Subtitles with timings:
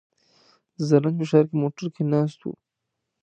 [0.75, 2.47] د زرنج په ښار کې موټر کې ناست و.